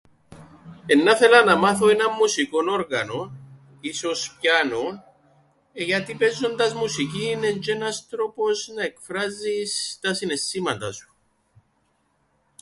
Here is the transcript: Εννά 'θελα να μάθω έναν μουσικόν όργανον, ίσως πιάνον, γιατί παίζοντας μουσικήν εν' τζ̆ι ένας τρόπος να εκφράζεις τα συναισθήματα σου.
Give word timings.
Εννά 0.85 1.15
'θελα 1.15 1.43
να 1.43 1.55
μάθω 1.55 1.87
έναν 1.89 2.11
μουσικόν 2.11 2.67
όργανον, 2.67 3.37
ίσως 3.81 4.37
πιάνον, 4.41 5.03
γιατί 5.73 6.15
παίζοντας 6.15 6.73
μουσικήν 6.73 7.43
εν' 7.43 7.57
τζ̆ι 7.59 7.67
ένας 7.71 8.07
τρόπος 8.09 8.71
να 8.75 8.83
εκφράζεις 8.83 9.97
τα 10.01 10.13
συναισθήματα 10.13 10.91
σου. 10.91 11.15